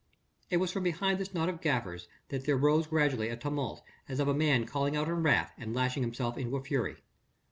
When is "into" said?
6.39-6.57